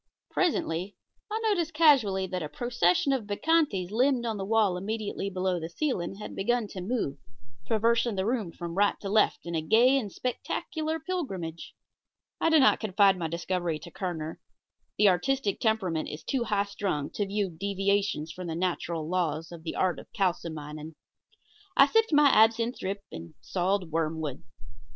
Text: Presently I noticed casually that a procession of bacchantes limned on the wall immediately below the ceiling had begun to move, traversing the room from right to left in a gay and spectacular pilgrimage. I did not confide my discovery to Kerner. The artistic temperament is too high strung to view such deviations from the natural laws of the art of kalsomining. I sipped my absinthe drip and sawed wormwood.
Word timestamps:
Presently 0.31 0.95
I 1.29 1.39
noticed 1.43 1.75
casually 1.75 2.25
that 2.25 2.41
a 2.41 2.49
procession 2.49 3.13
of 3.13 3.27
bacchantes 3.27 3.91
limned 3.91 4.25
on 4.25 4.37
the 4.37 4.45
wall 4.45 4.75
immediately 4.75 5.29
below 5.29 5.59
the 5.59 5.69
ceiling 5.69 6.15
had 6.15 6.35
begun 6.35 6.65
to 6.69 6.81
move, 6.81 7.19
traversing 7.67 8.15
the 8.15 8.25
room 8.25 8.51
from 8.51 8.73
right 8.73 8.99
to 9.01 9.09
left 9.09 9.45
in 9.45 9.53
a 9.53 9.61
gay 9.61 9.99
and 9.99 10.11
spectacular 10.11 10.99
pilgrimage. 10.99 11.75
I 12.39 12.49
did 12.49 12.61
not 12.61 12.79
confide 12.79 13.15
my 13.15 13.27
discovery 13.27 13.77
to 13.77 13.91
Kerner. 13.91 14.39
The 14.97 15.07
artistic 15.09 15.59
temperament 15.59 16.09
is 16.09 16.23
too 16.23 16.45
high 16.45 16.63
strung 16.63 17.11
to 17.11 17.27
view 17.27 17.51
such 17.51 17.59
deviations 17.59 18.31
from 18.31 18.47
the 18.47 18.55
natural 18.55 19.07
laws 19.07 19.51
of 19.51 19.61
the 19.61 19.75
art 19.75 19.99
of 19.99 20.11
kalsomining. 20.13 20.95
I 21.77 21.85
sipped 21.85 22.11
my 22.11 22.29
absinthe 22.29 22.79
drip 22.79 23.03
and 23.11 23.35
sawed 23.39 23.91
wormwood. 23.91 24.41